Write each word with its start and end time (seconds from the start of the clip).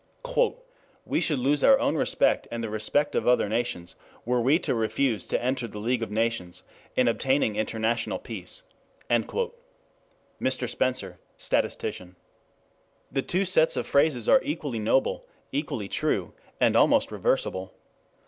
"We 1.05 1.21
should 1.21 1.37
lose 1.37 1.63
our 1.63 1.77
own 1.77 1.95
respect 1.95 2.47
and 2.49 2.63
the 2.63 2.71
respect 2.71 3.13
of 3.13 3.27
other 3.27 3.47
nations 3.47 3.93
were 4.25 4.41
we 4.41 4.57
to 4.57 4.73
refuse 4.73 5.27
to 5.27 5.39
enter 5.39 5.67
the 5.67 5.77
League 5.77 6.01
of 6.01 6.09
Nations 6.09 6.63
in 6.95 7.07
obtaining 7.07 7.55
international 7.55 8.17
peace." 8.17 8.63
Mr. 9.11 10.67
Spencer, 10.67 11.19
statistician. 11.37 12.15
The 13.11 13.21
two 13.21 13.45
sets 13.45 13.77
of 13.77 13.85
phrases 13.85 14.27
are 14.27 14.41
equally 14.43 14.79
noble, 14.79 15.27
equally 15.51 15.87
true, 15.87 16.33
and 16.59 16.75
almost 16.75 17.11
reversible. 17.11 17.71